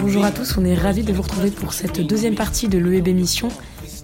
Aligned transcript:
Bonjour 0.00 0.24
à 0.24 0.30
tous, 0.32 0.58
on 0.58 0.64
est 0.66 0.74
ravis 0.74 1.02
de 1.02 1.14
vous 1.14 1.22
retrouver 1.22 1.50
pour 1.50 1.72
cette 1.72 2.00
deuxième 2.00 2.34
partie 2.34 2.68
de 2.68 2.76
l'EEB 2.76 3.08
Mission, 3.14 3.48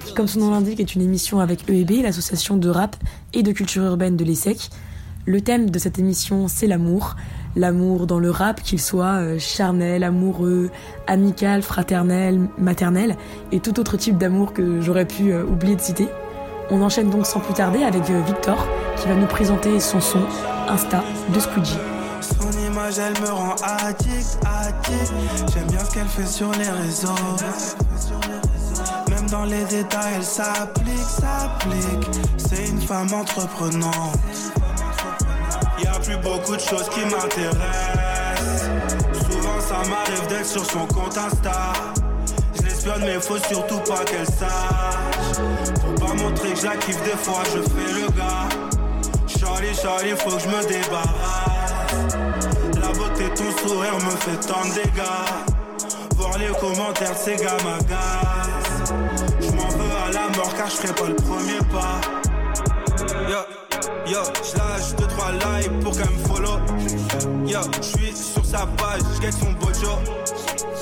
qui 0.07 0.15
comme 0.15 0.29
son 0.29 0.41
nom 0.41 0.51
l'indique 0.53 0.81
est 0.81 0.95
une 0.95 1.03
émission 1.03 1.41
avec 1.41 1.69
EEB, 1.69 2.03
l'association 2.05 2.57
de 2.57 2.71
rap 2.71 2.97
et 3.35 3.43
de 3.43 3.53
culture 3.53 3.85
urbaine 3.85 4.17
de 4.17 4.25
l'ESSEC. 4.25 4.71
Le 5.27 5.43
thème 5.43 5.69
de 5.69 5.79
cette 5.79 5.99
émission 5.99 6.49
c'est 6.49 6.67
l'amour, 6.67 7.17
l'amour 7.55 8.07
dans 8.07 8.19
le 8.19 8.31
rap, 8.31 8.63
qu'il 8.63 8.81
soit 8.81 9.17
euh, 9.17 9.39
charnel, 9.39 10.05
amoureux, 10.05 10.71
amical, 11.07 11.61
fraternel, 11.61 12.49
maternel 12.57 13.17
et 13.53 13.61
tout 13.61 13.79
autre 13.79 13.99
type 13.99 14.17
d'amour 14.17 14.55
que 14.55 14.81
j'aurais 14.81 15.07
pu 15.07 15.33
euh, 15.33 15.45
oublier 15.45 15.77
de 15.77 15.83
citer. 15.83 16.09
On 16.69 16.83
enchaîne 16.83 17.11
donc 17.11 17.27
sans 17.27 17.39
plus 17.39 17.55
tarder 17.55 17.85
avec 17.85 18.11
euh, 18.11 18.21
Victor 18.23 18.57
qui 18.97 19.07
va 19.07 19.15
nous 19.15 19.27
présenter 19.27 19.79
son 19.79 20.01
son 20.01 20.23
Insta 20.69 21.03
de 21.29 21.39
Squeegee. 21.39 21.79
Son 22.21 22.51
image 22.67 22.99
elle 22.99 23.21
me 23.23 23.31
rend 23.31 23.55
addict, 23.63 24.39
addict. 24.45 25.13
J'aime 25.55 25.67
bien 25.69 25.79
ce 25.79 25.95
qu'elle 25.95 26.09
fait 26.09 26.27
sur 26.27 26.51
les 26.53 26.69
réseaux. 26.69 27.15
Même 29.09 29.31
dans 29.31 29.45
les 29.45 29.65
détails 29.65 30.15
elle 30.17 30.25
s'applique, 30.25 30.99
s'applique. 30.99 32.11
C'est 32.37 32.69
une 32.69 32.81
femme 32.81 33.13
entreprenante. 33.15 34.19
Y 35.83 35.87
a 35.87 36.01
plus 36.01 36.17
beaucoup 36.17 36.57
de 36.57 36.61
choses 36.61 36.89
qui 36.89 37.01
m'intéressent. 37.05 38.71
Souvent 39.13 39.61
ça 39.61 39.89
m'arrive 39.89 40.27
d'être 40.29 40.47
sur 40.47 40.65
son 40.65 40.85
compte 40.87 41.17
Insta 41.17 41.73
Je 42.87 43.01
mais 43.01 43.21
faut 43.21 43.37
surtout 43.39 43.81
pas 43.81 44.05
qu'elle 44.05 44.25
sache 44.27 45.39
Pour 45.81 46.07
pas 46.07 46.15
montrer 46.15 46.53
que 46.53 46.61
je 46.61 46.79
kiffe 46.79 47.03
des 47.03 47.17
fois 47.17 47.43
je 47.53 47.61
fais 47.63 48.01
le 48.01 48.07
gars 48.13 48.49
Charlie, 49.27 49.75
Charlie, 49.75 50.11
faut 50.11 50.37
que 50.37 50.43
je 50.43 50.49
me 50.49 50.69
débarrasse. 50.69 52.17
La 52.81 52.89
beauté, 52.93 53.25
ton 53.35 53.69
sourire 53.69 53.95
me 53.95 54.11
fait 54.11 54.47
tant 54.47 54.65
de 54.69 54.75
dégâts. 54.75 56.17
Voir 56.17 56.39
les 56.39 56.49
commentaires 56.59 57.17
ces 57.17 57.37
gars 57.37 57.57
m'agace. 57.65 58.93
Je 59.41 59.51
m'en 59.51 59.69
veux 59.69 59.91
à 60.07 60.13
la 60.13 60.37
mort 60.37 60.55
car 60.57 60.69
je 60.71 60.93
pas 60.93 61.09
le 61.09 61.17
premier 61.17 61.59
pas. 61.73 62.01
Yo, 63.29 63.39
yo, 64.07 64.21
j'lâche 64.43 64.95
2-3 64.97 65.33
likes 65.33 65.81
pour 65.81 65.93
qu'elle 65.93 66.11
me 66.11 66.35
follow. 66.35 66.59
Yo, 67.47 67.61
j'suis 67.83 68.17
sur 68.17 68.45
sa 68.45 68.67
page, 68.67 69.01
j'gagne 69.19 69.33
son 69.33 69.53
bojo. 69.53 69.99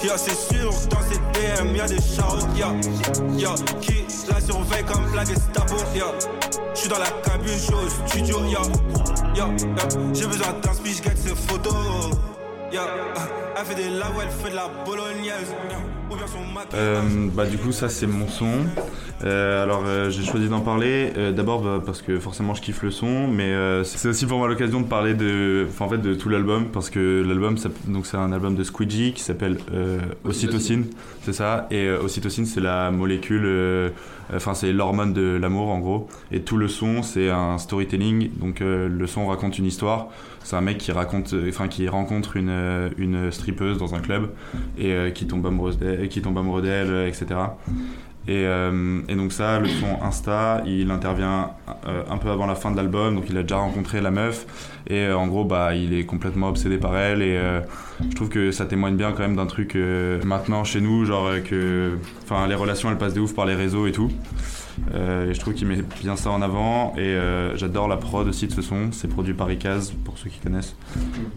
Yo, 0.04 0.12
c'est 0.16 0.36
sûr, 0.36 0.70
dans 0.90 1.00
ses 1.00 1.18
DM 1.32 1.74
y'a 1.76 1.86
des 1.86 1.96
chao. 1.96 2.36
Yo, 2.54 2.66
yo, 3.38 3.54
qui 3.80 4.04
la 4.30 4.38
surveille 4.38 4.84
comme 4.84 5.14
la 5.14 5.24
Gestapo. 5.24 5.76
Yo, 5.96 6.04
j'suis 6.74 6.90
dans 6.90 6.98
la 6.98 7.06
cabine, 7.06 7.54
j'suis 7.56 7.72
au 7.72 7.88
studio. 8.08 8.38
Yo, 8.44 8.60
yo, 9.34 9.44
yo, 9.46 10.12
j'ai 10.12 10.26
besoin 10.26 10.52
d'un 10.62 10.72
speech, 10.74 10.98
j'gagne 10.98 11.16
ses 11.16 11.34
photos. 11.34 11.72
Yo, 12.70 12.80
elle 13.56 13.64
fait 13.64 13.74
des 13.76 13.88
lavos, 13.88 14.20
elle 14.20 14.30
fait 14.30 14.50
de 14.50 14.56
la 14.56 14.68
bolognaise. 14.84 15.54
Ou 16.10 16.16
bien 16.16 16.26
son 16.26 16.40
maquillage. 16.52 16.74
Euh, 16.74 17.30
bah 17.32 17.46
du 17.46 17.56
coup 17.56 17.72
ça 17.72 17.88
c'est 17.88 18.06
mon 18.06 18.28
son. 18.28 18.66
Euh, 19.24 19.62
alors 19.62 19.84
euh, 19.86 20.10
j'ai 20.10 20.22
choisi 20.22 20.48
d'en 20.48 20.60
parler 20.60 21.10
euh, 21.16 21.32
d'abord 21.32 21.62
bah, 21.62 21.82
parce 21.84 22.02
que 22.02 22.18
forcément 22.18 22.52
je 22.52 22.60
kiffe 22.60 22.82
le 22.82 22.90
son, 22.90 23.26
mais 23.26 23.54
c'est 23.84 24.08
aussi 24.08 24.26
pour 24.26 24.38
moi 24.38 24.48
l'occasion 24.48 24.80
de 24.80 24.86
parler 24.86 25.14
de, 25.14 25.66
en 25.80 25.88
fait 25.88 25.98
de 25.98 26.14
tout 26.14 26.28
l'album 26.28 26.66
parce 26.66 26.90
que 26.90 27.24
l'album 27.26 27.56
donc 27.86 28.06
c'est 28.06 28.16
un 28.16 28.32
album 28.32 28.54
de 28.54 28.62
Squeegee 28.64 29.12
qui 29.14 29.22
s'appelle 29.22 29.58
Ocytocine, 30.24 30.86
c'est 31.22 31.32
ça. 31.32 31.66
Et 31.70 31.90
Ocytocine 31.90 32.46
c'est 32.46 32.60
la 32.60 32.90
molécule, 32.90 33.92
enfin 34.34 34.54
c'est 34.54 34.72
l'hormone 34.72 35.12
de 35.12 35.38
l'amour 35.40 35.70
en 35.70 35.78
gros. 35.78 36.08
Et 36.30 36.40
tout 36.40 36.56
le 36.56 36.68
son 36.68 37.02
c'est 37.02 37.30
un 37.30 37.58
storytelling, 37.58 38.30
donc 38.38 38.60
le 38.60 39.06
son 39.06 39.26
raconte 39.26 39.58
une 39.58 39.66
histoire. 39.66 40.08
C'est 40.42 40.56
un 40.56 40.60
mec 40.60 40.76
qui 40.76 40.92
raconte, 40.92 41.34
enfin 41.48 41.68
qui 41.68 41.88
rencontre 41.88 42.36
une 42.36 42.90
une 42.98 43.30
strippeuse 43.30 43.78
dans 43.78 43.94
un 43.94 44.00
club 44.00 44.30
et 44.78 45.12
qui 45.14 45.26
tombe 45.26 45.46
amoureuse 45.46 45.78
d'elle, 45.78 46.08
qui 46.08 46.20
tombe 46.20 46.36
amoureux 46.36 46.62
d'elle, 46.62 47.08
etc. 47.08 47.36
Et, 48.26 48.46
euh, 48.46 49.02
et 49.06 49.16
donc 49.16 49.32
ça, 49.32 49.58
le 49.58 49.68
son 49.68 50.02
Insta, 50.02 50.62
il 50.64 50.90
intervient 50.90 51.50
euh, 51.86 52.02
un 52.10 52.16
peu 52.16 52.30
avant 52.30 52.46
la 52.46 52.54
fin 52.54 52.70
de 52.70 52.76
l'album, 52.76 53.16
donc 53.16 53.24
il 53.28 53.36
a 53.36 53.42
déjà 53.42 53.58
rencontré 53.58 54.00
la 54.00 54.10
meuf 54.10 54.46
et 54.86 55.00
euh, 55.00 55.16
en 55.16 55.26
gros 55.26 55.44
bah 55.44 55.74
il 55.74 55.92
est 55.92 56.04
complètement 56.04 56.48
obsédé 56.48 56.78
par 56.78 56.96
elle 56.96 57.22
et 57.22 57.38
je 58.00 58.14
trouve 58.14 58.30
que 58.30 58.50
ça 58.50 58.64
témoigne 58.64 58.96
bien 58.96 59.12
quand 59.12 59.20
même 59.20 59.36
d'un 59.36 59.46
truc 59.46 59.76
maintenant 60.24 60.64
chez 60.64 60.80
nous, 60.80 61.04
genre 61.04 61.30
que, 61.44 61.98
les 62.48 62.54
relations 62.54 62.90
elles 62.90 62.98
passent 62.98 63.14
de 63.14 63.20
ouf 63.20 63.34
par 63.34 63.44
les 63.44 63.54
réseaux 63.54 63.86
et 63.86 63.92
tout. 63.92 64.10
Et 64.92 65.32
je 65.32 65.38
trouve 65.38 65.54
qu'il 65.54 65.68
met 65.68 65.82
bien 66.02 66.16
ça 66.16 66.30
en 66.30 66.42
avant 66.42 66.94
et 66.96 67.16
j'adore 67.56 67.88
la 67.88 67.96
prod 67.98 68.26
aussi 68.26 68.46
de 68.46 68.52
ce 68.52 68.62
son. 68.62 68.90
C'est 68.92 69.08
produit 69.08 69.34
par 69.34 69.50
Icaz 69.52 69.92
pour 70.04 70.18
ceux 70.18 70.30
qui 70.30 70.38
connaissent, 70.38 70.76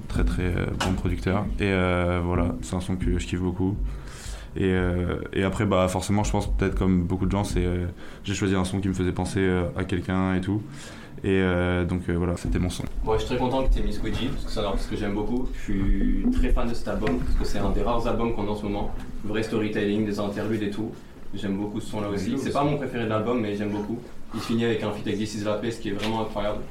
très 0.08 0.24
très 0.24 0.54
bon 0.86 0.94
producteur. 0.94 1.46
Et 1.60 1.72
voilà, 2.24 2.56
c'est 2.62 2.76
un 2.76 2.82
son 2.82 2.96
que 2.96 3.20
je 3.20 3.28
kiffe 3.28 3.42
beaucoup. 3.42 3.76
Et, 4.58 4.72
euh, 4.74 5.18
et 5.34 5.44
après, 5.44 5.66
bah, 5.66 5.88
forcément, 5.88 6.24
je 6.24 6.32
pense 6.32 6.48
peut-être 6.48 6.76
comme 6.76 7.04
beaucoup 7.04 7.28
de 7.28 7.32
gens, 7.32 7.44
c'est 7.44 7.64
euh, 7.64 7.86
j'ai 8.24 8.34
choisi 8.34 8.56
un 8.56 8.66
son 8.66 8.80
qui 8.80 8.88
me 8.88 8.94
faisait 8.94 9.12
penser 9.12 9.40
euh, 9.40 9.66
à 9.78 9.84
quelqu'un 9.84 10.34
et 10.34 10.42
tout. 10.42 10.64
Et 11.24 11.30
euh, 11.30 11.86
donc 11.86 12.02
euh, 12.10 12.14
voilà, 12.14 12.38
c'était 12.38 12.58
mon 12.60 12.70
son. 12.70 12.84
Moi, 13.04 13.18
je 13.18 13.26
suis 13.26 13.36
très 13.36 13.38
content 13.38 13.64
que 13.64 13.74
tu 13.74 13.80
aies 13.80 13.84
mis 13.84 13.94
Squeegee, 13.94 14.30
parce 14.30 14.46
que 14.46 14.52
c'est 14.52 14.60
un 14.60 14.66
artiste 14.66 14.90
que 14.90 14.96
j'aime 14.96 15.14
beaucoup. 15.14 15.48
Je 15.54 15.62
suis 15.62 16.26
très 16.32 16.50
fan 16.50 16.68
de 16.68 16.74
cet 16.74 16.88
album, 16.88 17.20
parce 17.20 17.38
que 17.38 17.46
c'est 17.46 17.60
un 17.60 17.70
des 17.70 17.84
rares 17.84 18.08
albums 18.08 18.34
qu'on 18.34 18.48
a 18.48 18.50
en 18.50 18.56
ce 18.56 18.64
moment. 18.64 18.92
Vrai 19.24 19.44
storytelling, 19.44 20.06
des 20.06 20.20
interludes 20.20 20.64
et 20.64 20.72
tout. 20.72 20.92
J'aime 21.36 21.58
beaucoup 21.58 21.80
ce 21.80 21.90
son-là 21.92 22.10
aussi. 22.10 22.36
C'est 22.38 22.54
pas 22.54 22.64
mon 22.64 22.78
préféré 22.78 23.04
de 23.04 23.10
l'album, 23.10 23.40
mais 23.40 23.56
j'aime 23.56 23.70
beaucoup. 23.70 24.00
Il 24.34 24.40
finit 24.40 24.66
avec 24.66 24.82
un 24.82 24.92
feat 24.92 25.06
avec 25.06 25.20
This 25.20 25.36
is 25.36 25.44
la 25.44 25.54
Paix, 25.54 25.72
ce 25.72 25.80
qui 25.80 25.90
est 25.90 25.94
vraiment 25.94 26.22
incroyable. 26.22 26.62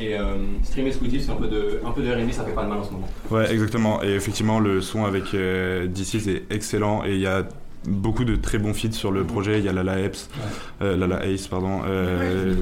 Et 0.00 0.18
euh, 0.18 0.34
streamer 0.64 0.92
Squeegee, 0.92 1.20
c'est 1.20 1.30
un 1.30 1.36
peu 1.36 1.46
de, 1.46 1.80
un 1.86 1.92
peu 1.92 2.02
de 2.02 2.12
R&B, 2.12 2.32
ça 2.32 2.44
fait 2.44 2.52
pas 2.52 2.64
de 2.64 2.68
mal 2.68 2.78
en 2.78 2.84
ce 2.84 2.90
moment. 2.90 3.08
Ouais, 3.30 3.50
exactement. 3.52 4.02
Et 4.02 4.10
effectivement, 4.14 4.58
le 4.58 4.80
son 4.80 5.04
avec 5.04 5.34
euh, 5.34 5.86
DC 5.86 6.20
c'est 6.20 6.42
excellent 6.50 7.04
et 7.04 7.14
il 7.14 7.20
y 7.20 7.26
a 7.26 7.44
beaucoup 7.86 8.24
de 8.24 8.34
très 8.36 8.58
bons 8.58 8.74
feats 8.74 8.92
sur 8.92 9.12
le 9.12 9.24
projet. 9.24 9.58
Il 9.58 9.64
y 9.64 9.68
a 9.68 9.72
Lala 9.72 10.00
Epps, 10.00 10.28
euh, 10.82 10.96
Lala 10.96 11.24
Ace, 11.26 11.46
pardon, 11.46 11.82
euh, 11.86 12.54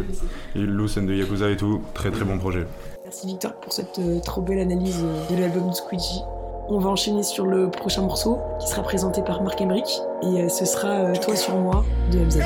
Loose 0.55 0.99
and 0.99 1.03
de 1.05 1.15
Yakuza 1.15 1.51
et 1.51 1.57
tout. 1.57 1.81
Très 1.95 2.11
très 2.11 2.25
bon 2.25 2.39
projet. 2.39 2.67
Merci 3.05 3.27
Victor 3.27 3.53
pour 3.61 3.73
cette 3.73 3.99
euh, 3.99 4.21
trop 4.21 4.41
belle 4.41 4.61
analyse 4.61 5.03
euh, 5.05 5.35
de 5.35 5.41
l'album 5.41 5.69
de 5.69 5.75
Squeegee. 5.75 6.23
On 6.69 6.79
va 6.79 6.91
enchaîner 6.91 7.23
sur 7.23 7.45
le 7.45 7.71
prochain 7.71 8.03
morceau 8.03 8.39
qui 8.61 8.69
sera 8.69 8.83
présenté 8.83 9.21
par 9.21 9.43
Marc 9.43 9.61
Emmerich 9.61 10.01
et 10.23 10.43
euh, 10.43 10.49
ce 10.49 10.65
sera 10.65 10.89
euh, 10.89 11.15
Toi 11.17 11.37
sur 11.37 11.57
moi 11.57 11.85
de 12.11 12.21
MZ. 12.21 12.39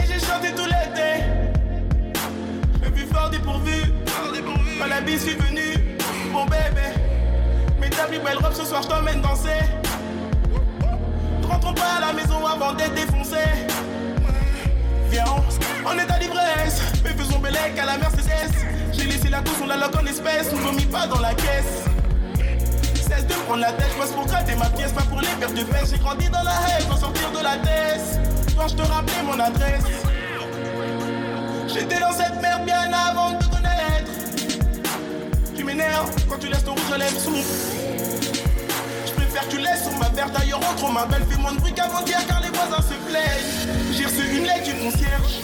Bise 5.06 5.28
est 5.28 5.40
venue, 5.40 5.96
mon 6.32 6.46
bébé. 6.46 6.90
Mais 7.80 7.88
ta 7.90 8.06
plus 8.06 8.18
belle 8.18 8.38
robe 8.38 8.52
ce 8.52 8.64
soir, 8.64 8.82
je 8.82 8.88
t'emmène 8.88 9.20
danser. 9.20 9.62
Rentrons 11.48 11.74
pas 11.74 11.98
à 11.98 12.06
la 12.08 12.12
maison 12.12 12.44
avant 12.44 12.72
d'être 12.72 12.94
défoncé. 12.94 13.36
Viens, 15.08 15.24
on 15.84 15.96
est 15.96 16.10
à 16.10 16.18
l'ivresse. 16.18 16.82
Mais 17.04 17.10
faisons 17.10 17.38
bellec 17.38 17.78
à 17.80 17.84
la 17.84 17.98
Mercedes. 17.98 18.50
J'ai 18.92 19.04
laissé 19.04 19.28
la 19.28 19.42
douce, 19.42 19.54
on 19.62 19.68
la 19.68 19.76
loque 19.76 19.94
en 19.94 20.06
espèces. 20.06 20.50
On 20.52 20.56
vomit 20.56 20.86
pas 20.86 21.06
dans 21.06 21.20
la 21.20 21.34
caisse. 21.34 21.84
Cesse 22.96 23.28
de 23.28 23.34
prendre 23.46 23.60
la 23.60 23.72
tête, 23.74 23.92
je 23.96 24.12
pour 24.12 24.26
gratter 24.26 24.56
ma 24.56 24.68
pièce, 24.70 24.90
pas 24.90 25.02
pour 25.02 25.20
les 25.20 25.28
pertes 25.38 25.54
de 25.54 25.64
fesses. 25.66 25.92
J'ai 25.92 25.98
grandi 25.98 26.28
dans 26.30 26.42
la 26.42 26.50
haine, 26.50 26.86
sans 26.90 26.96
sortir 26.96 27.30
de 27.30 27.44
la 27.44 27.56
tête. 27.58 28.02
Quand 28.58 28.66
je 28.66 28.74
te 28.74 28.82
rappelais 28.82 29.22
mon 29.24 29.38
adresse. 29.38 29.84
J'étais 31.68 32.00
dans 32.00 32.12
cette 32.12 32.42
merde 32.42 32.64
bien 32.64 32.90
avant 32.92 33.30
de. 33.30 33.55
Quand 36.28 36.38
tu 36.38 36.46
laisses 36.46 36.62
ton 36.62 36.74
rouge 36.74 36.92
à 36.94 36.98
lèvres. 36.98 37.18
Je 39.04 39.12
préfère 39.12 39.48
que 39.48 39.50
tu 39.50 39.58
laisses 39.58 39.82
sur 39.82 39.98
ma 39.98 40.08
verre 40.10 40.30
d'ailleurs 40.30 40.60
entre 40.60 40.92
ma 40.92 41.06
belle. 41.06 41.24
Fais 41.28 41.38
moins 41.38 41.54
de 41.54 41.58
bruit 41.58 41.72
qu'avant-hier 41.72 42.24
car 42.28 42.40
les 42.40 42.50
voisins 42.50 42.82
se 42.82 42.94
plaignent. 43.10 43.92
J'ai 43.92 44.04
reçu 44.04 44.36
une 44.36 44.44
lettre 44.44 44.62
du 44.62 44.74
concierge. 44.74 45.40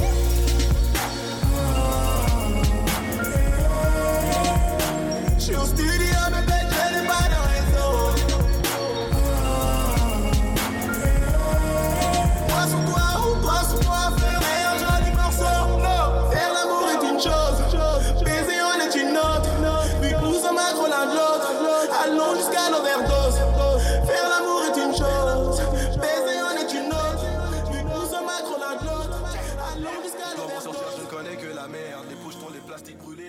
Je 5.39 5.43
suis 5.43 5.57
au 5.57 5.65
studio, 5.65 6.12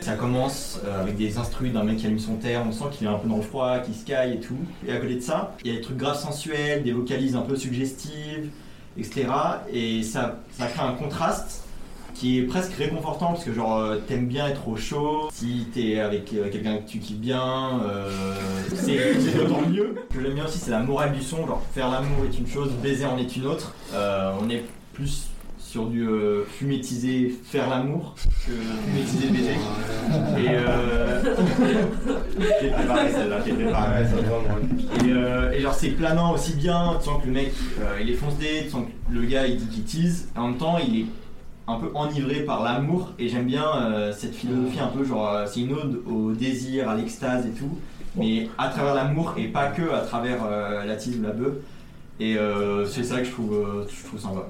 Ça 0.01 0.15
commence 0.15 0.79
euh, 0.85 1.01
avec 1.01 1.15
des 1.15 1.37
instruits 1.37 1.71
d'un 1.71 1.83
mec 1.83 1.97
qui 1.97 2.05
allume 2.05 2.19
son 2.19 2.35
terre, 2.35 2.63
on 2.67 2.71
sent 2.71 2.85
qu'il 2.91 3.07
est 3.07 3.09
un 3.09 3.17
peu 3.17 3.27
dans 3.29 3.37
le 3.37 3.41
froid, 3.41 3.79
qui 3.79 3.93
se 3.93 4.05
caille 4.05 4.33
et 4.33 4.39
tout. 4.39 4.57
Et 4.87 4.91
à 4.91 4.97
côté 4.97 5.15
de 5.15 5.21
ça, 5.21 5.55
il 5.63 5.71
y 5.71 5.73
a 5.73 5.77
des 5.77 5.81
trucs 5.81 5.97
graves 5.97 6.19
sensuels, 6.19 6.83
des 6.83 6.91
vocalises 6.91 7.35
un 7.35 7.41
peu 7.41 7.55
suggestives, 7.55 8.49
etc. 8.97 9.27
Et 9.71 10.03
ça, 10.03 10.39
ça 10.51 10.67
crée 10.67 10.83
un 10.83 10.93
contraste 10.93 11.63
qui 12.13 12.39
est 12.39 12.43
presque 12.43 12.73
réconfortant 12.73 13.33
parce 13.33 13.43
que 13.43 13.53
genre 13.53 13.77
euh, 13.77 13.97
t'aimes 14.07 14.27
bien 14.27 14.47
être 14.47 14.67
au 14.67 14.75
chaud, 14.75 15.29
si 15.33 15.67
t'es 15.73 15.99
avec 15.99 16.31
euh, 16.33 16.49
quelqu'un 16.51 16.77
que 16.77 16.87
tu 16.87 16.99
kiffes 16.99 17.17
bien, 17.17 17.81
euh, 17.83 18.35
c'est 18.75 19.19
c'est 19.19 19.37
d'autant 19.37 19.61
mieux. 19.67 19.95
Ce 20.11 20.15
que 20.15 20.23
j'aime 20.23 20.33
bien 20.33 20.45
aussi 20.45 20.59
c'est 20.59 20.71
la 20.71 20.79
morale 20.79 21.13
du 21.13 21.21
son, 21.21 21.47
genre 21.47 21.61
faire 21.73 21.89
l'amour 21.89 22.25
est 22.25 22.37
une 22.37 22.47
chose, 22.47 22.69
baiser 22.81 23.05
en 23.05 23.17
est 23.17 23.35
une 23.35 23.47
autre. 23.47 23.73
Euh, 23.93 24.31
on 24.39 24.49
est 24.49 24.63
plus 24.93 25.27
sur 25.73 25.87
du 25.87 26.07
euh, 26.07 26.43
fumétiser 26.45 27.35
faire 27.45 27.67
l'amour 27.67 28.13
que 28.45 28.51
fumétiser 28.51 29.25
le 29.25 29.33
baiser. 29.33 29.57
Et 30.37 30.49
euh... 30.49 31.23
Celle-là. 33.11 33.39
Et, 35.03 35.11
euh, 35.11 35.51
et 35.51 35.61
genre 35.61 35.73
c'est 35.73 35.89
planant 35.89 36.31
aussi 36.31 36.53
bien, 36.53 36.93
tu 36.99 37.05
sens 37.05 37.19
que 37.19 37.25
le 37.25 37.33
mec 37.33 37.53
euh, 37.81 37.97
il 37.99 38.11
est 38.11 38.13
foncé, 38.13 38.61
tu 38.65 38.69
sens 38.69 38.83
que 38.85 39.13
le 39.15 39.25
gars 39.25 39.47
il 39.47 39.57
dit 39.57 39.65
qu'il 39.65 39.83
tease, 39.83 40.29
en 40.35 40.49
même 40.49 40.57
temps 40.57 40.77
il 40.77 40.99
est 40.99 41.05
un 41.65 41.79
peu 41.79 41.89
enivré 41.95 42.41
par 42.41 42.61
l'amour 42.61 43.13
et 43.17 43.27
j'aime 43.27 43.47
bien 43.47 43.65
cette 44.15 44.35
philosophie 44.35 44.79
un 44.79 44.89
peu 44.89 45.03
genre 45.03 45.47
c'est 45.47 45.61
une 45.61 45.73
ode 45.73 46.03
au 46.05 46.33
désir, 46.33 46.87
à 46.87 46.95
l'extase 46.95 47.47
et 47.47 47.51
tout, 47.51 47.79
mais 48.15 48.47
à 48.59 48.69
travers 48.69 48.93
l'amour 48.93 49.33
et 49.37 49.47
pas 49.47 49.69
que 49.69 49.91
à 49.91 50.01
travers 50.01 50.37
la 50.85 50.95
tease 50.97 51.17
ou 51.17 51.23
la 51.23 51.31
bœuf. 51.31 51.53
Et 52.19 52.37
c'est 52.85 53.03
ça 53.03 53.17
que 53.17 53.23
je 53.23 53.31
trouve, 53.31 53.87
je 53.89 54.07
trouve 54.07 54.19
sympa. 54.19 54.45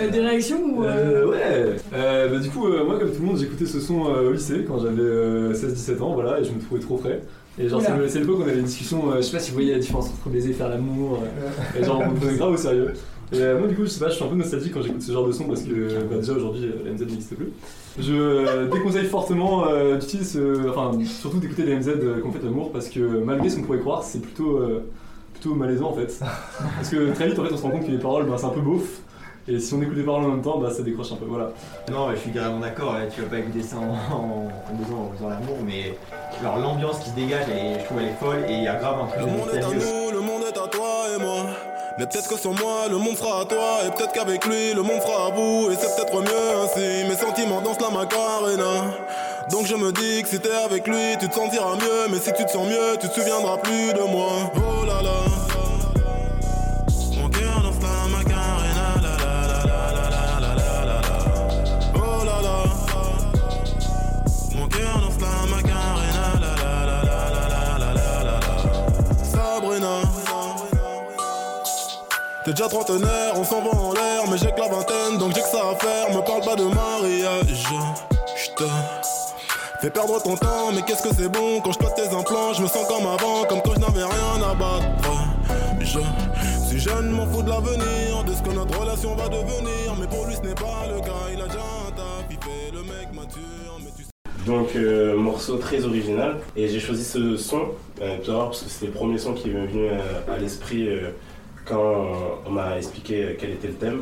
Euh, 0.00 0.10
Des 0.10 0.20
réactions 0.20 0.60
ou. 0.64 0.84
euh, 0.84 0.88
Euh, 1.24 1.26
ouais, 1.28 1.76
euh, 1.94 2.28
bah, 2.28 2.38
du 2.38 2.48
coup, 2.50 2.66
moi, 2.68 2.98
comme 2.98 3.10
tout 3.12 3.20
le 3.20 3.26
monde, 3.26 3.38
j'écoutais 3.38 3.66
ce 3.66 3.80
son 3.80 4.00
au 4.02 4.32
lycée 4.32 4.64
quand 4.66 4.78
j'avais 4.80 5.00
euh, 5.00 5.52
16-17 5.52 6.00
ans, 6.02 6.14
voilà, 6.14 6.40
et 6.40 6.44
je 6.44 6.50
me 6.52 6.60
trouvais 6.60 6.80
trop 6.80 6.98
frais. 6.98 7.20
Et 7.58 7.68
genre, 7.68 7.80
Oula. 7.80 8.06
c'est 8.08 8.18
l'époque 8.20 8.38
où 8.40 8.42
on 8.42 8.48
avait 8.48 8.58
une 8.58 8.64
discussion, 8.64 9.10
euh, 9.12 9.16
je 9.16 9.22
sais 9.22 9.32
pas 9.32 9.38
si 9.38 9.50
vous 9.50 9.56
voyez 9.56 9.72
la 9.72 9.78
différence 9.78 10.08
entre 10.08 10.28
baiser 10.28 10.50
et 10.50 10.52
faire 10.52 10.68
l'amour, 10.68 11.20
euh, 11.22 11.80
et 11.80 11.84
genre, 11.84 12.02
on 12.06 12.10
me 12.10 12.16
prenait 12.16 12.36
grave 12.36 12.52
au 12.52 12.56
sérieux. 12.56 12.92
Et 13.32 13.40
euh, 13.40 13.58
moi, 13.58 13.66
du 13.68 13.74
coup, 13.74 13.82
je 13.84 13.88
sais 13.88 14.00
pas, 14.00 14.08
je 14.10 14.14
suis 14.14 14.24
un 14.24 14.28
peu 14.28 14.34
nostalgique 14.36 14.72
quand 14.74 14.82
j'écoute 14.82 15.02
ce 15.02 15.10
genre 15.12 15.26
de 15.26 15.32
son 15.32 15.44
parce 15.44 15.62
que 15.62 15.70
bah, 16.10 16.16
déjà 16.18 16.32
aujourd'hui, 16.34 16.70
la 16.84 16.90
MZ 16.92 17.00
n'existe 17.00 17.34
plus. 17.34 17.48
Je 17.98 18.70
déconseille 18.70 19.06
fortement 19.06 19.64
d'utiliser 19.98 20.38
ce. 20.38 20.68
Enfin, 20.68 20.92
surtout 21.04 21.38
d'écouter 21.38 21.64
les 21.64 21.74
MZ 21.76 21.88
ont 22.24 22.30
fait 22.30 22.44
l'amour 22.44 22.70
parce 22.70 22.88
que 22.88 23.00
malgré 23.00 23.48
ce 23.48 23.56
qu'on 23.56 23.62
pourrait 23.62 23.80
croire, 23.80 24.04
c'est 24.04 24.20
plutôt, 24.20 24.60
plutôt 25.32 25.54
malaisant 25.56 25.88
en 25.90 25.94
fait. 25.94 26.20
Parce 26.76 26.88
que 26.90 27.12
très 27.14 27.28
vite, 27.28 27.38
en 27.40 27.44
fait, 27.44 27.52
on 27.52 27.56
se 27.56 27.62
rend 27.62 27.70
compte 27.70 27.86
que 27.86 27.90
les 27.90 27.98
paroles, 27.98 28.26
bah, 28.26 28.36
c'est 28.38 28.46
un 28.46 28.50
peu 28.50 28.60
beauf. 28.60 29.00
Et 29.48 29.60
si 29.60 29.74
on 29.74 29.82
écoute 29.82 29.96
les 29.96 30.02
paroles 30.02 30.24
en 30.24 30.28
même 30.28 30.42
temps, 30.42 30.58
bah, 30.58 30.70
ça 30.76 30.82
décroche 30.82 31.12
un 31.12 31.16
peu, 31.16 31.26
voilà. 31.26 31.50
Non, 31.88 32.10
je 32.10 32.16
suis 32.16 32.32
carrément 32.32 32.58
d'accord, 32.58 32.96
tu 33.14 33.22
vas 33.22 33.28
pas 33.28 33.38
écouter 33.38 33.62
ça 33.62 33.76
en, 33.76 33.82
en, 33.82 34.48
en 34.48 34.84
faisant, 34.84 35.02
en 35.02 35.12
faisant 35.16 35.28
l'amour, 35.28 35.56
mais 35.64 35.96
genre 36.42 36.58
l'ambiance 36.58 36.98
qui 36.98 37.10
se 37.10 37.14
dégage, 37.14 37.46
elle 37.48 37.78
je 37.80 37.84
trouve 37.84 37.98
elle 38.00 38.08
est 38.08 38.18
folle 38.18 38.44
et 38.48 38.54
il 38.54 38.64
y 38.64 38.68
a 38.68 38.74
grave 38.74 38.96
un 39.02 39.06
truc 39.06 39.20
Le 39.20 39.26
de 39.26 39.30
monde 39.30 39.48
est 39.54 39.58
à 39.58 39.68
nous, 39.68 40.10
le 40.12 40.20
monde 40.20 40.42
est 40.42 40.58
à 40.58 40.66
toi 40.66 41.06
et 41.14 41.20
moi. 41.22 41.46
Mais 41.98 42.06
peut-être 42.06 42.28
que 42.28 42.36
sans 42.36 42.52
moi, 42.52 42.88
le 42.90 42.98
monde 42.98 43.16
sera 43.16 43.40
à 43.40 43.44
toi. 43.46 43.78
Et 43.86 43.90
peut-être 43.90 44.12
qu'avec 44.12 44.44
lui, 44.44 44.74
le 44.74 44.82
monde 44.82 45.00
sera 45.00 45.28
à 45.28 45.30
bout. 45.30 45.70
Et 45.70 45.76
c'est 45.76 45.96
peut-être 45.96 46.20
mieux 46.20 46.62
ainsi. 46.62 47.08
Mes 47.08 47.16
sentiments 47.16 47.62
dansent 47.62 47.80
la 47.80 47.88
macarena. 47.88 48.92
Donc 49.50 49.64
je 49.64 49.74
me 49.76 49.92
dis 49.92 50.22
que 50.22 50.28
si 50.28 50.38
t'es 50.38 50.50
avec 50.52 50.86
lui, 50.86 51.16
tu 51.18 51.26
te 51.26 51.34
sentiras 51.34 51.74
mieux. 51.76 52.10
Mais 52.10 52.18
si 52.18 52.30
tu 52.34 52.44
te 52.44 52.50
sens 52.50 52.68
mieux, 52.68 52.98
tu 53.00 53.08
te 53.08 53.14
souviendras 53.14 53.56
plus 53.58 53.94
de 53.94 54.02
moi. 54.12 54.52
Oh 54.56 54.84
là 54.84 55.00
là. 55.00 55.45
T'es 72.46 72.52
déjà 72.52 72.68
trentenaire, 72.68 73.32
on 73.34 73.42
s'en 73.42 73.60
va 73.60 73.70
en 73.70 73.92
l'air, 73.92 74.22
mais 74.30 74.38
j'ai 74.38 74.52
que 74.52 74.60
la 74.60 74.68
vingtaine, 74.68 75.18
donc 75.18 75.34
j'ai 75.34 75.42
que 75.42 75.48
ça 75.48 75.68
à 75.68 75.74
faire. 75.74 76.14
Me 76.14 76.24
parle 76.24 76.42
pas 76.44 76.54
de 76.54 76.62
mariage, 76.62 77.66
j'te 78.36 78.62
fais 79.80 79.90
perdre 79.90 80.22
ton 80.22 80.36
temps, 80.36 80.70
mais 80.72 80.82
qu'est-ce 80.82 81.02
que 81.02 81.12
c'est 81.12 81.28
bon 81.28 81.60
quand 81.60 81.72
je 81.72 81.78
cote 81.78 81.96
tes 81.96 82.06
implants, 82.14 82.52
je 82.52 82.62
me 82.62 82.68
sens 82.68 82.86
comme 82.86 83.04
avant, 83.04 83.42
comme 83.48 83.62
quand 83.62 83.74
je 83.74 83.80
n'avais 83.80 84.04
rien 84.04 84.48
à 84.48 84.54
battre. 84.54 84.86
Je 85.80 86.68
suis 86.68 86.78
jeune, 86.78 87.10
m'en 87.10 87.26
fous 87.26 87.42
de 87.42 87.48
l'avenir, 87.50 88.22
de 88.24 88.32
ce 88.32 88.42
que 88.42 88.54
notre 88.54 88.78
relation 88.78 89.16
va 89.16 89.28
devenir, 89.28 89.96
mais 89.98 90.06
pour 90.06 90.24
lui 90.26 90.36
ce 90.36 90.42
n'est 90.42 90.54
pas 90.54 90.86
le 90.88 91.00
cas, 91.00 91.26
il 91.34 91.42
a 91.42 91.46
déjà 91.46 91.58
un 91.58 91.90
taf, 91.90 92.48
le 92.72 92.82
mec 92.82 93.12
mature, 93.12 93.80
mais 93.80 93.90
tu 93.96 94.04
sais. 94.04 94.10
Donc, 94.46 94.68
euh, 94.76 95.16
morceau 95.16 95.56
très 95.56 95.84
original. 95.84 96.36
Et 96.56 96.68
j'ai 96.68 96.78
choisi 96.78 97.04
ce 97.04 97.36
son 97.36 97.70
euh, 98.00 98.18
parce 98.24 98.62
que 98.62 98.70
c'était 98.70 98.86
le 98.86 98.92
premier 98.92 99.18
son 99.18 99.34
qui 99.34 99.50
m'est 99.50 99.66
venu 99.66 99.88
à 99.88 100.38
l'esprit 100.38 100.88
euh, 100.88 101.10
quand 101.66 102.40
on 102.46 102.50
m'a 102.50 102.78
expliqué 102.78 103.24
euh, 103.24 103.36
quel 103.38 103.50
était 103.50 103.68
le 103.68 103.74
thème. 103.74 104.00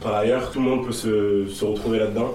Par 0.00 0.14
ailleurs, 0.14 0.50
tout 0.50 0.60
le 0.60 0.66
monde 0.66 0.86
peut 0.86 0.92
se, 0.92 1.46
se 1.48 1.64
retrouver 1.64 1.98
là-dedans. 1.98 2.34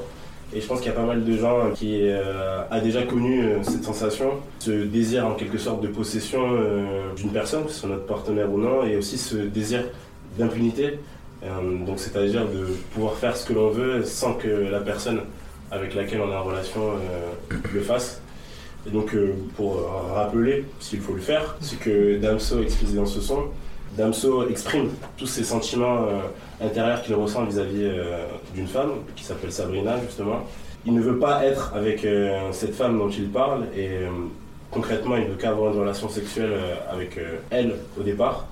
Et 0.53 0.59
je 0.59 0.67
pense 0.67 0.79
qu'il 0.79 0.91
y 0.91 0.93
a 0.93 0.97
pas 0.97 1.05
mal 1.05 1.23
de 1.23 1.37
gens 1.37 1.71
qui 1.73 1.99
euh, 2.01 2.61
a 2.69 2.79
déjà 2.81 3.03
connu 3.03 3.41
euh, 3.41 3.63
cette 3.63 3.85
sensation, 3.85 4.31
ce 4.59 4.71
désir 4.71 5.25
en 5.25 5.33
quelque 5.35 5.57
sorte 5.57 5.81
de 5.81 5.87
possession 5.87 6.41
euh, 6.51 7.13
d'une 7.15 7.31
personne, 7.31 7.63
que 7.65 7.71
ce 7.71 7.79
soit 7.79 7.89
notre 7.89 8.05
partenaire 8.05 8.51
ou 8.51 8.57
non, 8.57 8.83
et 8.83 8.97
aussi 8.97 9.17
ce 9.17 9.37
désir 9.37 9.85
d'impunité. 10.37 10.99
Euh, 11.43 11.85
donc 11.85 11.99
c'est-à-dire 11.99 12.45
de 12.47 12.65
pouvoir 12.93 13.13
faire 13.13 13.35
ce 13.37 13.45
que 13.47 13.53
l'on 13.53 13.69
veut 13.69 14.03
sans 14.03 14.33
que 14.33 14.47
la 14.47 14.79
personne 14.79 15.21
avec 15.71 15.95
laquelle 15.95 16.21
on 16.21 16.29
est 16.31 16.35
en 16.35 16.43
relation 16.43 16.81
euh, 16.81 17.55
le 17.73 17.81
fasse. 17.81 18.21
Et 18.85 18.89
donc 18.89 19.13
euh, 19.15 19.33
pour 19.55 19.77
euh, 19.77 20.13
rappeler 20.13 20.65
s'il 20.79 20.99
faut 20.99 21.13
le 21.13 21.21
faire, 21.21 21.55
ce 21.61 21.75
que 21.75 22.17
Damso 22.17 22.61
explicite 22.61 22.95
dans 22.95 23.05
ce 23.05 23.21
son, 23.21 23.45
Damso 23.97 24.47
exprime 24.47 24.89
tous 25.17 25.27
ses 25.27 25.43
sentiments 25.43 26.03
euh, 26.03 26.65
intérieurs 26.65 27.01
qu'il 27.01 27.15
ressent 27.15 27.43
vis-à-vis 27.43 27.83
euh, 27.83 28.25
d'une 28.55 28.67
femme 28.67 28.91
qui 29.15 29.23
s'appelle 29.23 29.51
Sabrina 29.51 29.99
justement. 30.05 30.45
Il 30.85 30.93
ne 30.93 31.01
veut 31.01 31.19
pas 31.19 31.45
être 31.45 31.73
avec 31.75 32.05
euh, 32.05 32.51
cette 32.51 32.73
femme 32.73 32.97
dont 32.97 33.09
il 33.09 33.29
parle 33.29 33.65
et 33.75 33.89
concrètement 34.71 35.17
il 35.17 35.25
ne 35.25 35.29
veut 35.29 35.35
qu'avoir 35.35 35.73
une 35.73 35.79
relation 35.79 36.07
sexuelle 36.07 36.53
avec 36.89 37.19
elle 37.49 37.75
au 37.99 38.03
départ. 38.03 38.47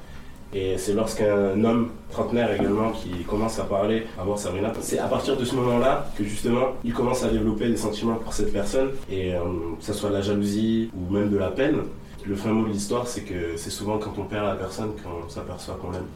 Et 0.54 0.78
c'est 0.78 0.94
lorsqu'un 0.94 1.64
homme 1.64 1.92
trentenaire 2.12 2.52
également 2.52 2.92
qui 2.92 3.24
commence 3.24 3.60
à 3.60 3.64
parler, 3.64 4.08
à 4.20 4.24
voir 4.24 4.38
Sabrina, 4.38 4.74
c'est 4.82 4.98
à 5.00 5.08
partir 5.08 5.38
de 5.38 5.46
ce 5.46 5.56
moment-là 5.56 6.08
que 6.18 6.24
justement 6.24 6.74
il 6.84 6.92
commence 6.92 7.24
à 7.24 7.30
développer 7.30 7.70
des 7.70 7.78
sentiments 7.78 8.16
pour 8.16 8.34
cette 8.34 8.52
personne, 8.52 8.90
et 9.12 9.32
que 9.32 9.86
ce 9.86 9.94
soit 9.94 10.10
de 10.10 10.16
la 10.16 10.22
jalousie 10.22 10.90
ou 10.96 11.14
même 11.14 11.30
de 11.30 11.38
la 11.38 11.52
peine. 11.52 11.82
Le 12.26 12.36
fin 12.36 12.52
mot 12.52 12.68
de 12.68 12.72
l'histoire, 12.72 13.08
c'est 13.08 13.24
que 13.24 13.58
c'est 13.58 13.70
souvent 13.70 13.98
quand 13.98 14.18
on 14.18 14.26
perd 14.26 14.46
la 14.46 14.56
personne 14.56 14.92
qu'on 14.96 15.28
s'aperçoit 15.30 15.76
qu'on 15.76 15.92
l'aime. 15.92 16.08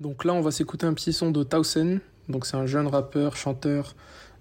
Donc 0.00 0.24
là, 0.24 0.32
on 0.32 0.40
va 0.40 0.50
s'écouter 0.50 0.86
un 0.86 0.94
petit 0.94 1.12
son 1.12 1.30
de 1.30 1.42
Tausen. 1.42 2.00
Donc 2.28 2.46
c'est 2.46 2.56
un 2.56 2.66
jeune 2.66 2.86
rappeur, 2.86 3.36
chanteur 3.36 3.94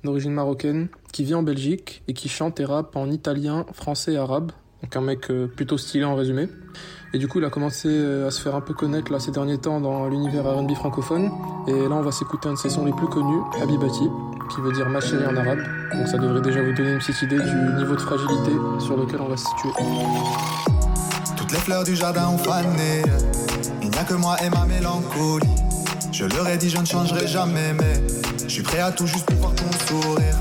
d'origine 0.04 0.34
marocaine 0.34 0.90
qui 1.12 1.24
vit 1.24 1.34
en 1.34 1.44
Belgique 1.44 2.04
et 2.08 2.14
qui 2.14 2.30
chante 2.30 2.60
et 2.60 2.66
rappe 2.66 2.96
en 2.96 3.10
italien, 3.10 3.66
français 3.74 4.14
et 4.14 4.18
arabe. 4.18 4.52
Donc 4.84 4.96
un 4.96 5.02
mec 5.02 5.30
euh, 5.30 5.48
plutôt 5.48 5.78
stylé 5.78 6.06
en 6.06 6.16
résumé. 6.16 6.50
Et 7.14 7.20
du 7.20 7.28
coup, 7.28 7.40
il 7.40 7.46
a 7.46 7.50
commencé 7.50 7.88
euh, 7.90 8.28
à 8.28 8.32
se 8.32 8.42
faire 8.42 8.56
un 8.56 8.62
peu 8.62 8.74
connaître 8.74 9.12
là 9.12 9.20
ces 9.20 9.32
derniers 9.32 9.58
temps 9.58 9.80
dans 9.80 10.08
l'univers 10.08 10.44
R&B 10.44 10.74
francophone. 10.76 11.32
Et 11.68 11.72
là, 11.72 11.96
on 11.96 12.02
va 12.02 12.12
s'écouter 12.12 12.50
un 12.50 12.54
de 12.54 12.58
ses 12.58 12.70
sons 12.70 12.86
les 12.86 12.92
plus 12.92 13.08
connus, 13.08 13.42
Habibati, 13.62 14.10
qui 14.54 14.62
veut 14.62 14.74
dire 14.74 14.90
ma 14.90 15.00
chérie 15.00 15.26
en 15.26 15.36
arabe. 15.36 15.60
Donc 15.94 16.08
ça 16.08 16.18
devrait 16.18 16.42
déjà 16.42 16.62
vous 16.62 16.74
donner 16.74 16.92
une 16.92 17.00
petite 17.00 17.22
idée 17.22 17.38
du 17.38 17.56
niveau 17.78 17.96
de 17.96 18.02
fragilité 18.02 18.52
sur 18.80 18.98
lequel 18.98 19.22
on 19.22 19.30
va 19.30 19.38
se 19.38 19.46
situer. 19.46 19.70
Toutes 21.38 21.52
les 21.52 21.60
fleurs 21.60 21.84
du 21.84 21.96
jardin 21.96 22.28
ont 22.28 22.38
fané. 22.38 23.04
Il 23.82 23.90
n'y 23.90 23.98
a 23.98 24.04
que 24.04 24.16
moi 24.16 24.36
et 24.44 24.50
ma 24.50 24.66
mélancolie. 24.66 25.48
Je 26.12 26.26
leur 26.26 26.48
ai 26.48 26.58
dit, 26.58 26.70
je 26.70 26.78
ne 26.78 26.86
changerai 26.86 27.28
jamais, 27.28 27.74
mais 27.74 28.04
je 28.44 28.50
suis 28.50 28.64
prêt 28.64 28.80
à 28.80 28.92
tout 28.92 29.08
juste 29.08 29.26
pour 29.26 29.36
voir 29.38 29.56
ton 29.56 29.72
sourire. 29.88 30.36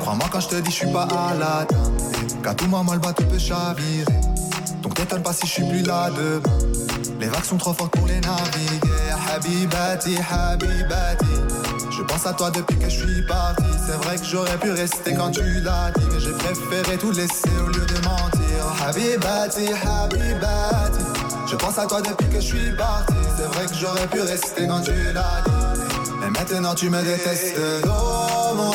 Crois-moi 0.00 0.26
quand 0.30 0.40
je 0.40 0.48
te 0.48 0.56
dis, 0.56 0.70
je 0.70 0.76
suis 0.76 0.92
pas 0.92 1.04
à 1.04 1.34
la 1.34 1.66
Qu'à 2.42 2.54
tout 2.54 2.66
moment, 2.66 2.92
le 2.94 2.98
bateau 2.98 3.24
peut 3.24 3.38
chavirer. 3.38 4.04
Donc 4.82 4.94
t'étonne 4.94 5.22
pas 5.22 5.32
si 5.32 5.46
je 5.46 5.52
suis 5.52 5.68
plus 5.68 5.82
là 5.82 6.10
demain. 6.10 6.56
Les 7.20 7.28
vagues 7.28 7.44
sont 7.44 7.56
trop 7.56 7.72
fortes 7.72 7.92
pour 7.92 8.06
les 8.06 8.20
naviguer. 8.20 8.90
Habibati, 9.32 10.16
Habibati. 10.30 11.26
Je 11.90 12.02
pense 12.02 12.26
à 12.26 12.32
toi 12.32 12.50
depuis 12.50 12.76
que 12.78 12.88
je 12.90 13.06
suis 13.06 13.22
parti. 13.22 13.64
C'est 13.86 14.04
vrai 14.04 14.16
que 14.16 14.24
j'aurais 14.24 14.58
pu 14.58 14.70
rester 14.70 15.14
quand 15.14 15.30
tu 15.30 15.60
l'as 15.60 15.90
dit. 15.92 16.04
Mais 16.12 16.20
j'ai 16.20 16.32
préféré 16.32 16.98
tout 16.98 17.12
laisser 17.12 17.50
au 17.64 17.68
lieu 17.68 17.86
de 17.86 17.94
mentir. 18.04 18.86
Habibati, 18.86 19.68
Habibati. 19.68 21.04
Je 21.48 21.56
pense 21.56 21.78
à 21.78 21.86
toi 21.86 22.02
depuis 22.02 22.28
que 22.28 22.40
je 22.40 22.46
suis 22.46 22.72
parti. 22.76 23.14
C'est 23.36 23.54
vrai 23.54 23.66
que 23.66 23.74
j'aurais 23.74 24.06
pu 24.08 24.20
rester 24.20 24.66
quand 24.66 24.80
tu 24.80 24.92
l'as 25.12 25.42
dit. 25.44 26.10
Mais 26.20 26.30
maintenant 26.30 26.74
tu 26.74 26.90
me 26.90 27.02
détestes. 27.02 27.56
Oh 27.86 28.54
mon. 28.54 28.72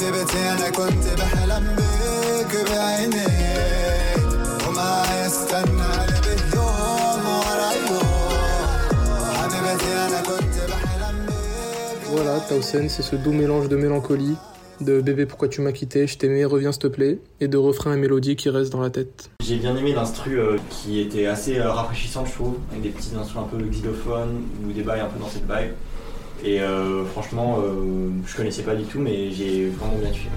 حبيبتي 0.00 0.38
انا 0.52 0.70
كنت 0.70 1.04
بحلم 1.18 1.76
بيك 1.76 2.70
بعينيك 2.70 4.18
وما 4.68 5.02
يستنى 5.26 5.82
قلبي 5.82 6.36
يوم 6.56 7.24
ورا 7.26 7.72
يوم 7.88 8.08
حبيبتي 9.38 9.92
انا 10.06 10.20
كنت 10.22 10.56
بحلم 10.70 11.26
بيك 11.26 11.36
Voilà, 12.16 12.40
Tausen, 12.48 12.88
c'est 12.88 13.02
ce 13.02 13.16
doux 13.16 13.32
mélange 13.32 13.68
de 13.68 13.76
mélancolie, 13.76 14.36
de 14.80 15.00
bébé 15.00 15.26
pourquoi 15.26 15.48
tu 15.48 15.60
m'as 15.60 15.72
quitté, 15.72 16.06
je 16.06 16.16
t'aimais, 16.18 16.44
reviens 16.44 16.72
s'il 16.72 16.82
te 16.82 16.86
plaît, 16.86 17.18
et 17.40 17.48
de 17.48 17.56
refrain 17.58 17.94
et 17.94 17.96
mélodie 17.96 18.36
qui 18.36 18.48
restent 18.48 18.72
dans 18.72 18.80
la 18.80 18.90
tête. 18.90 19.30
J'ai 19.42 19.56
bien 19.56 19.76
aimé 19.76 19.92
l'instru 19.92 20.38
euh, 20.38 20.56
qui 20.70 21.00
était 21.00 21.26
assez 21.26 21.58
euh, 21.58 21.70
rafraîchissant, 21.70 22.24
je 22.24 22.32
trouve, 22.32 22.54
avec 22.70 22.82
des 22.82 22.88
petits 22.90 23.14
instruments 23.20 23.48
un 23.52 23.56
peu 23.56 23.64
xylophones 23.64 24.36
ou 24.64 24.72
des 24.72 24.82
bails 24.82 25.00
un 25.00 25.06
peu 25.06 25.18
dans 25.18 25.28
cette 25.28 25.42
vibe. 25.44 25.72
Et 26.43 26.59
euh, 26.59 27.05
franchement, 27.05 27.59
euh, 27.59 28.09
je 28.25 28.35
connaissais 28.35 28.63
pas 28.63 28.75
du 28.75 28.83
tout, 28.83 28.99
mais 28.99 29.31
j'ai 29.31 29.67
vraiment 29.67 29.97
bien 29.97 30.11
suivi. 30.11 30.29